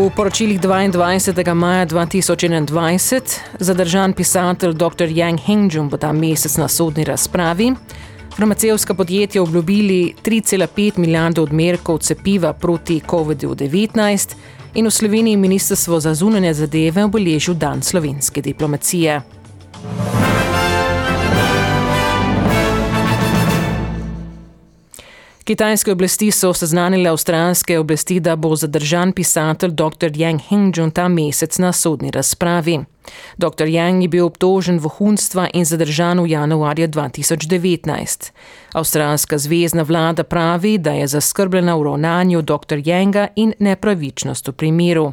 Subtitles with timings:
[0.00, 1.54] V poročilih 22.
[1.54, 5.08] maja 2021 zadržan pisatelj dr.
[5.12, 7.74] Yang Hengjun bo ta mesec na sodni razpravi.
[8.36, 14.36] Farmacevska podjetja obljubili 3,5 milijarde odmerkov cepiva proti COVID-19
[14.74, 19.20] in v Sloveniji ministrstvo za zunanje zadeve obeležil dan slovenske diplomacije.
[25.50, 30.10] Kitajske oblasti so seznanile avstralske oblasti, da bo zadržan pisatelj dr.
[30.14, 32.78] Yang Hengjun ta mesec na sodni razpravi.
[33.36, 33.66] Dr.
[33.66, 38.30] Yang je bil obtožen vohunstva in zadržan v januarju 2019.
[38.72, 42.78] Avstralska zvezdna vlada pravi, da je zaskrbljena v ravnanju dr.
[42.78, 45.12] Yanga in nepravičnost v primeru.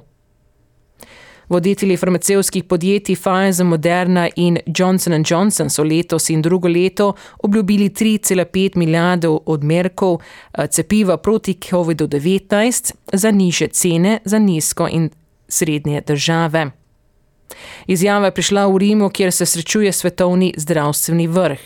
[1.50, 8.78] Voditelji farmacevskih podjetij Pfizer, Moderna in Johnson Johnson so letos in drugo leto obljubili 3,5
[8.78, 15.10] milijarde odmerkov eh, cepiva proti COVID-19 za niže cene za nizko in
[15.48, 16.72] srednje države.
[17.88, 21.60] Izjava je prišla v Rimu, kjer se srečuje svetovni zdravstveni vrh.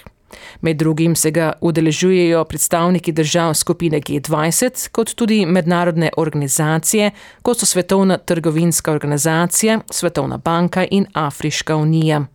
[0.62, 7.66] Med drugim se ga udeležujejo predstavniki držav skupine G20, kot tudi mednarodne organizacije, kot so
[7.66, 12.26] Svetovna trgovinska organizacija, Svetovna banka in Afriška unija.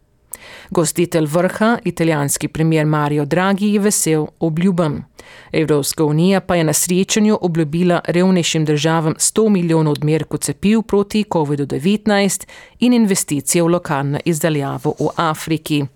[0.71, 5.05] Gostitelj vrha, italijanski premier Mario Draghi, je vesel obljubam.
[5.53, 12.47] Evropska unija pa je na srečanju obljubila revnejšim državam 100 milijonov odmerkov cepiv proti COVID-19
[12.79, 15.87] in investicije v lokalno izdaljavo v Afriki.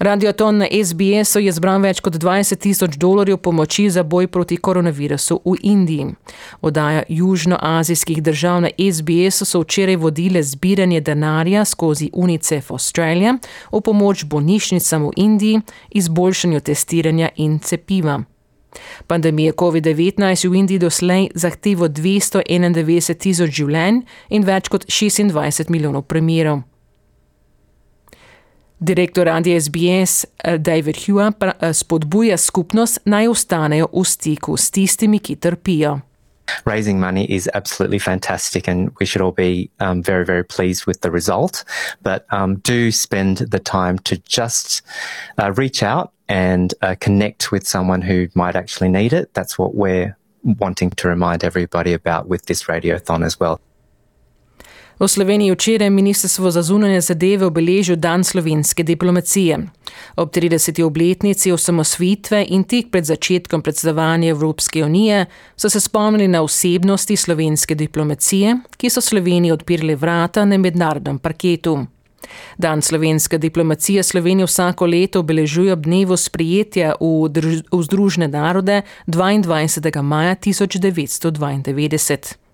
[0.00, 5.36] Radioton na SBS-u je zbral več kot 20 tisoč dolarjev pomoči za boj proti koronavirusu
[5.44, 6.06] v Indiji.
[6.64, 13.34] Odaja južnoazijskih držav na SBS-u so včeraj vodile zbiranje denarja skozi UNICEF Australia
[13.72, 18.22] v pomoč bolnišnicam v Indiji, izboljšanju testiranja in cepiva.
[19.06, 24.00] Pandemija COVID-19 v Indiji doslej zahteva 291 tisoč življenj
[24.30, 26.69] in več kot 26 milijonov primerov.
[28.80, 35.18] Direktor radia SBS eh, David Hua eh, spodbuja skupnost naj ostanejo v stiku s tistimi,
[35.18, 36.00] ki trpijo.
[36.64, 41.00] Raising money is absolutely fantastic, and we should all be um, very, very pleased with
[41.02, 41.64] the result.
[42.02, 44.82] But um, do spend the time to just
[45.38, 49.34] uh, reach out and uh, connect with someone who might actually need it.
[49.34, 53.60] That's what we're wanting to remind everybody about with this radiothon as well.
[55.00, 59.58] V Sloveniji včeraj Ministrstvo za zunanje zadeve obeležil dan slovenske diplomacije.
[60.16, 60.84] Ob 30.
[60.84, 67.74] obletnici osamosvitve in tik pred začetkom predsedovanja Evropske unije so se spomnili na osebnosti slovenske
[67.74, 71.86] diplomacije, ki so Sloveniji odpirali vrata na mednarodnem parketu.
[72.58, 77.28] Dan slovenske diplomacije Slovenije vsako leto obeležuje ob dnevu sprijetja v,
[77.72, 80.02] v Združene narode 22.
[80.02, 82.49] maja 1992.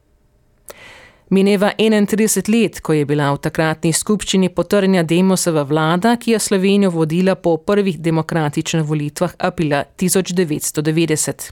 [1.29, 6.93] Mineva 31 let, ko je bila v takratni skupščini potrnja Demosova vlada, ki je Slovenijo
[6.95, 11.51] vodila po prvih demokratičnih volitvah aprila 1990.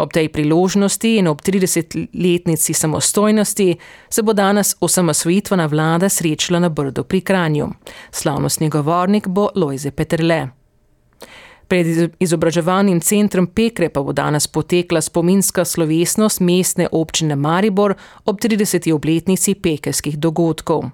[0.00, 3.68] Ob tej priložnosti in ob 30-letnici samostojnosti
[4.08, 7.68] se bo danes osamosvojitvena vlada srečala na Brdo pri Kranju.
[8.10, 10.61] Slavnostni govornik bo Lojze Petrle.
[11.72, 17.94] Pred izobraževalnim centrom Pekre pa bo danes potekla spominska slovesnost mestne občine Maribor
[18.28, 18.92] ob 30.
[18.92, 20.90] obletnici pekerskih dogodkov.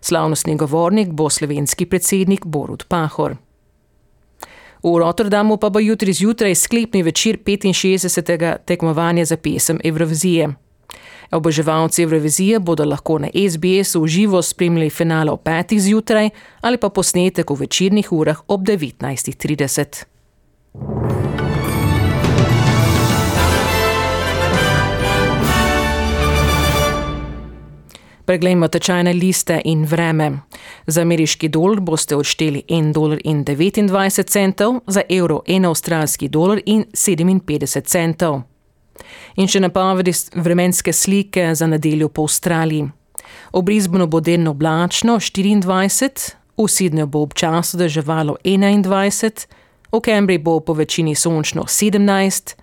[0.00, 3.34] Slavnostni govornik bo slovenski predsednik Borut Pahor.
[4.82, 8.58] V Rotterdamu pa bo jutri zjutraj sklepni večer 65.
[8.64, 10.48] tekmovanja za pesem Evrovizije.
[11.30, 15.78] Oboževalci Evrovizije bodo lahko na SBS v živo spremljali finale ob 5.
[15.78, 20.09] zjutraj ali pa posnetek v večernih urah ob 19.30.
[28.30, 30.38] Preglejmo tečajne liste in vreme.
[30.86, 38.42] Za ameriški dolar boste odšteli 1,29 dolar, za evro 1 avstralski dolar in 57 centov.
[39.34, 42.84] In še napovedi vremenske slike za nedeljo po Avstraliji.
[43.52, 49.46] V Brisbonu bo delno oblačno 24, v Sydneyju bo občasno deževalo 21,
[49.90, 52.54] v Cambridge bo po večini sončno 17,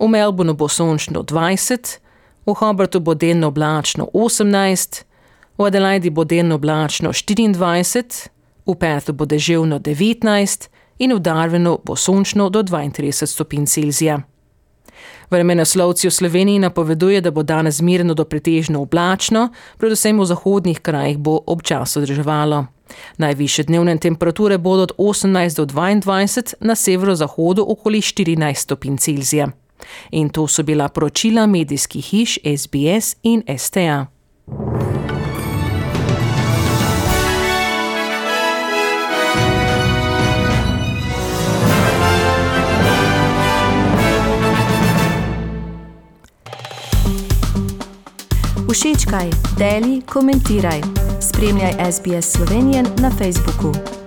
[0.00, 1.98] v Melbourneu bo sončno 20,
[2.46, 5.09] v Hobartu bo delno oblačno 18,
[5.60, 8.28] v Adelaidi bo delno oblačno 24,
[8.66, 10.68] v Perthu bo deževno 19
[10.98, 14.20] in v Darwinu bo sončno do 32 stopinj Celzija.
[15.30, 21.18] Vremenoslovci v Sloveniji napoveduje, da bo danes mirno do pretežno oblačno, predvsem v zahodnih krajih
[21.18, 22.66] bo občasno drževalo.
[23.18, 29.50] Najviše dnevne temperature bodo od 18 do 22, na severozahodu okoli 14 stopinj Celzija.
[30.10, 34.19] In to so bila poročila medijskih hiš SBS in STA.
[49.10, 50.80] Všečkaj, deli, komentiraj.
[51.20, 53.99] Spremljaj SBS Slovenijo na Facebooku.